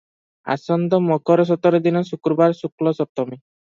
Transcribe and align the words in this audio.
ଆସନ୍ତା 0.53 0.99
ମକର 1.09 1.45
ସତର 1.49 1.81
ଦିନ, 1.89 2.03
ଶୁକ୍ରବାର, 2.11 2.57
ଶୁକ୍ଳ 2.61 2.95
ସପ୍ତମୀ। 3.03 3.37